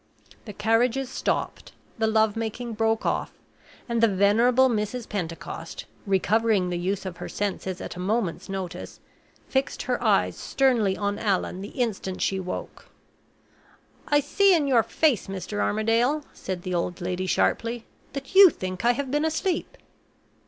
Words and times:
The 0.45 0.53
carriages 0.53 1.09
stopped, 1.09 1.73
the 1.99 2.07
love 2.07 2.35
making 2.35 2.73
broke 2.73 3.05
off, 3.05 3.33
and 3.87 4.01
the 4.01 4.07
venerable 4.07 4.67
Mrs. 4.67 5.07
Pentecost, 5.07 5.85
recovering 6.07 6.71
the 6.71 6.79
use 6.79 7.05
of 7.05 7.17
her 7.17 7.29
senses 7.29 7.79
at 7.79 7.95
a 7.95 7.99
moment's 7.99 8.49
notice, 8.49 8.99
fixed 9.47 9.83
her 9.83 10.03
eyes 10.03 10.35
sternly 10.35 10.97
on 10.97 11.19
Allan 11.19 11.61
the 11.61 11.67
instant 11.79 12.19
she 12.19 12.39
woke. 12.39 12.87
"I 14.07 14.21
see 14.21 14.55
in 14.55 14.65
your 14.65 14.81
face, 14.81 15.27
Mr. 15.27 15.59
Armadale," 15.59 16.25
said 16.33 16.63
the 16.63 16.73
old 16.73 16.99
lady, 16.99 17.27
sharply, 17.27 17.85
"that 18.13 18.33
you 18.33 18.49
think 18.49 18.83
I 18.83 18.93
have 18.93 19.11
been 19.11 19.23
asleep." 19.23 19.77